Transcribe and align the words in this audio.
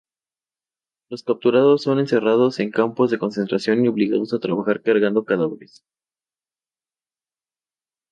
Los 1.11 1.21
capturados 1.21 1.83
son 1.83 1.99
encerrados 1.99 2.59
en 2.59 2.71
campos 2.71 3.11
de 3.11 3.19
concentración 3.19 3.85
y 3.85 3.87
obligados 3.87 4.33
a 4.33 4.39
trabajar 4.39 4.81
cargando 4.81 5.23
cadáveres. 5.25 5.83